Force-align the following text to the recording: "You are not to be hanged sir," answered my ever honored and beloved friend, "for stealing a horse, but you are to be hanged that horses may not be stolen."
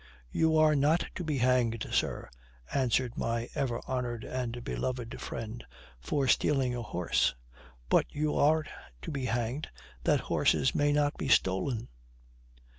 "You 0.31 0.57
are 0.57 0.75
not 0.75 1.05
to 1.13 1.23
be 1.23 1.37
hanged 1.37 1.85
sir," 1.91 2.27
answered 2.73 3.15
my 3.19 3.49
ever 3.53 3.79
honored 3.87 4.23
and 4.23 4.63
beloved 4.63 5.21
friend, 5.21 5.63
"for 5.99 6.27
stealing 6.27 6.73
a 6.75 6.81
horse, 6.81 7.35
but 7.87 8.07
you 8.09 8.35
are 8.35 8.63
to 9.03 9.11
be 9.11 9.25
hanged 9.25 9.69
that 10.05 10.21
horses 10.21 10.73
may 10.73 10.91
not 10.91 11.17
be 11.17 11.27
stolen." 11.27 11.87